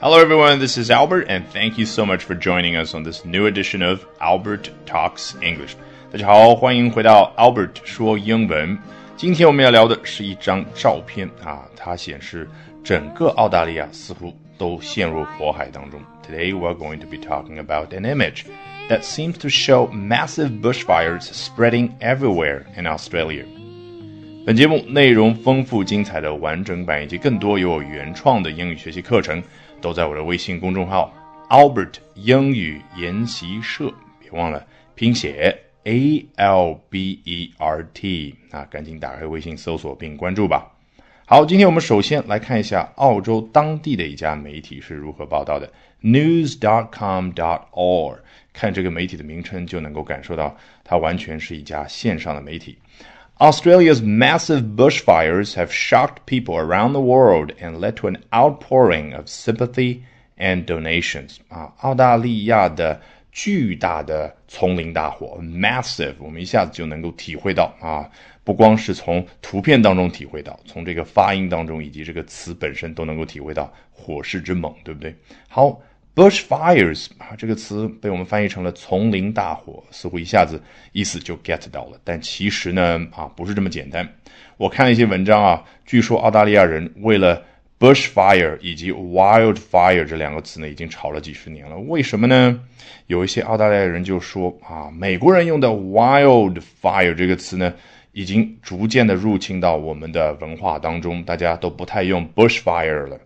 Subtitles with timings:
[0.00, 0.58] Hello, everyone.
[0.58, 3.82] This is Albert, and thank you so much for joining us on this new edition
[3.82, 5.76] of Albert Talks English.
[6.12, 8.78] 大家好，欢迎回到 Albert 说英文。
[9.16, 12.48] 今天我们要聊的是一张照片啊，它显示
[12.82, 16.00] 整个澳大利亚似乎都陷入火海当中。
[16.28, 18.44] Today we're going to be talking about an image
[18.88, 23.44] that seems to show massive bushfires spreading everywhere in Australia.
[24.44, 29.42] 本节目内容丰富精彩的完整版以及更多有原创的英语学习课程。
[29.81, 31.13] 都在我的微信公众号
[31.49, 40.71] Albert 英语研习社，别忘了拼写 A L B E R T 啊，赶紧打开微信搜索并关注吧。
[41.25, 45.71] 好，今天我们首先来看一下澳洲当地的一家媒体是如何报道的
[46.01, 48.17] news dot com dot org，。
[48.51, 52.77] 看这个媒体的名称就能够感受到，它完全是一家线上的媒体。
[53.41, 60.01] Australia's massive bushfires have shocked people around the world and led to an outpouring of sympathy
[60.37, 61.37] and donations.
[61.47, 62.99] 啊，澳大利亚的
[63.31, 68.09] 巨大的丛林大火，massive，我们一下子就能够体会到啊，
[68.43, 75.15] 不光是从图片当中体会到，从这个发音当中以及这个词本身都能够体会到火势之猛，对不对？
[75.47, 75.79] 好。
[76.15, 81.97] Bushfires 啊，这个词被我们翻译成了丛林大火，似乎一下子意思就 get 到了。
[82.03, 84.05] 但其实呢，啊，不是这么简单。
[84.57, 87.41] 我看了一些文章啊，据说澳大利亚人为了
[87.79, 91.77] bushfire 以及 wildfire 这两个词呢，已经吵了几十年了。
[91.77, 92.59] 为什么呢？
[93.07, 97.73] 有一些澳大利亚人就说啊，美国人用的 wildfire 这个词呢，
[98.11, 103.17] 已经逐渐的入侵到我们的文化当中，大家都不太用 bushfire 了。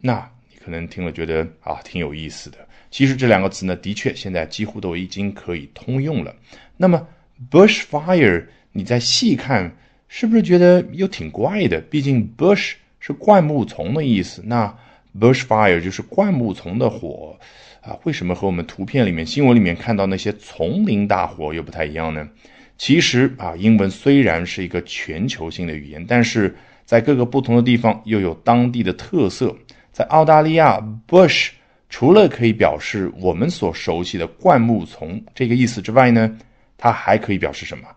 [0.00, 0.30] 那。
[0.66, 2.58] 可能听了觉得啊挺有意思的。
[2.90, 6.34] 其实这两个词呢，的确现在几乎都已经可以通用了。
[6.76, 7.06] 那么
[7.48, 9.76] bushfire，你再细看，
[10.08, 11.80] 是不是觉得又挺怪的？
[11.82, 14.76] 毕竟 bush 是灌木丛的意思，那
[15.16, 17.38] bushfire 就是灌木丛的火
[17.80, 17.96] 啊。
[18.02, 22.28] 为什么和我们图片里面、新闻里面看到那些丛林大火又不太一样呢？
[22.76, 29.54] 其实啊，英文虽然是一个全球性的语言，但是在各个不同的地方又有当地的特色。
[29.96, 31.48] 在澳大利亚，bush
[31.88, 36.36] 除了可以表示我们所熟悉的灌木丛这个意思之外呢，
[36.76, 37.88] 它还可以表示什么？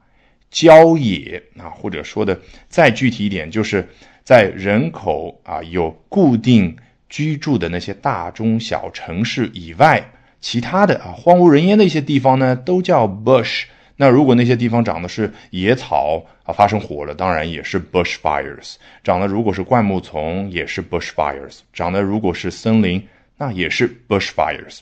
[0.50, 2.40] 郊野啊，或者说的
[2.70, 3.86] 再具体一点，就是
[4.24, 6.74] 在人口啊有固定
[7.09, 10.02] 居住的那些大中小城市以外，
[10.40, 13.64] 其他的啊荒无人烟的一些地方呢，都叫 bush。
[14.02, 18.76] 那如果那些地方长的是野草啊，发生火了，当然也是 bushfires。
[19.04, 21.60] 长的如果是灌木丛，也是 bushfires。
[21.74, 23.06] 长的如果是森林，
[23.38, 24.80] 那也是 bushfires。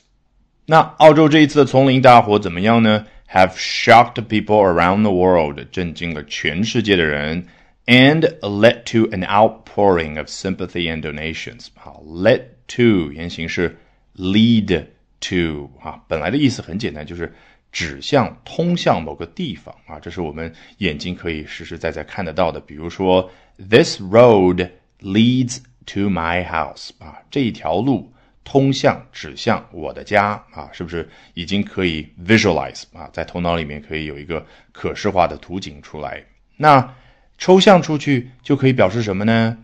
[0.66, 7.44] 那澳洲这一次的丛林大火怎么样呢？Have shocked people around the world，震惊了全世界的人
[7.86, 11.66] ，and led to an outpouring of sympathy and donations。
[11.74, 13.76] 好，led to 原型是
[14.16, 14.84] lead
[15.22, 17.34] to 啊，本来的意思很简单，就是。
[17.70, 22.58] 指向通向某个地方啊，这是我们眼睛可以实实在在看得到的。
[22.58, 24.70] 比如说，This road
[25.00, 28.10] leads to my house 啊，这一条路
[28.42, 36.24] 通向指向我的家啊，是不是已经可以 visualize 啊，在头脑里面可以有一个可视化的图景出来？
[36.56, 36.94] 那
[37.36, 39.58] 抽象出去就可以表示什么呢？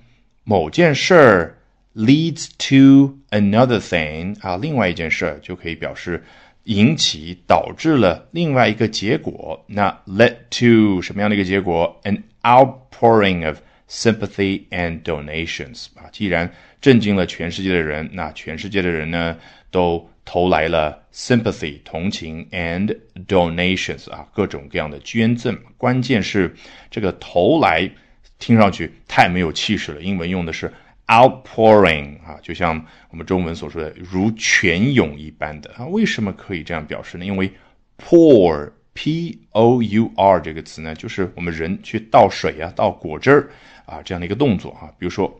[0.44, 1.58] 某件事儿
[1.96, 6.22] leads to another thing 啊，另外一件事儿就可以表示。
[6.64, 13.58] 引起导致了另外一个结果，那 led to 什么样的一个结果？An outpouring of
[13.88, 19.36] sympathy and donations 啊，既然震惊了全世界的人，那全世界的人呢
[19.70, 22.96] 都投来了 sympathy 同情 and
[23.26, 25.58] donations 啊，各种各样的捐赠。
[25.76, 26.54] 关键是
[26.90, 27.90] 这个投来
[28.38, 30.72] 听上去太没有气势了，英文用的是。
[31.06, 37.24] Outpouring 啊，就像我们中文所说的如泉涌一般的啊，为什么可以这样表示呢？
[37.24, 37.52] 因为
[37.98, 43.50] pour p o u r 这个词呢，就是我们人去倒水啊、倒果汁儿
[43.86, 44.88] 啊这样的一个动作啊。
[44.98, 45.32] 比如说，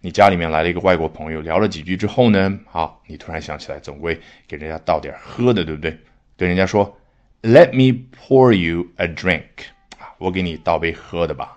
[0.00, 5.96] 你家里面来了一个外国朋友，聊了几句之后呢，好，你突然想起来，总归给人家倒点喝的，对不对？
[6.36, 6.98] 对人家说
[7.42, 9.44] ，Let me pour you a drink
[9.98, 11.55] 啊，我给你倒杯喝的吧。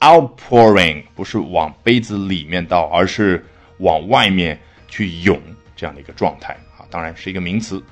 [0.00, 3.44] Outpouring 不是往杯子里面倒，而是
[3.78, 5.40] 往外面去涌
[5.74, 7.82] 这样的一个状态啊，当然是一个名词。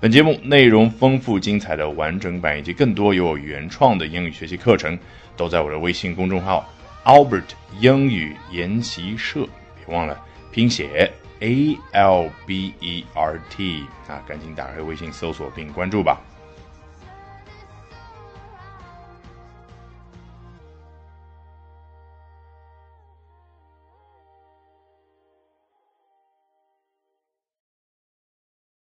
[0.00, 4.96] 本节目内容丰富精彩的完整版以及更多有原创的英语学习课程，
[5.36, 6.68] 都在我的微信公众号
[7.04, 7.42] Albert
[7.80, 9.48] 英语研习社，
[9.84, 10.20] 别忘了
[10.52, 11.10] 拼写
[11.40, 16.20] A L B E R T 啊，赶紧打开微信搜索并关注吧。